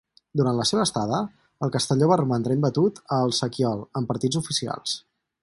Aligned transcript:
Durant 0.39 0.55
la 0.59 0.63
seva 0.69 0.85
estada 0.87 1.19
el 1.67 1.73
Castelló 1.75 2.07
va 2.13 2.17
romandre 2.23 2.57
imbatut 2.59 2.99
a 3.19 3.21
El 3.27 3.35
sequiol 3.43 3.85
en 4.01 4.09
partits 4.15 4.43
oficials. 4.43 4.99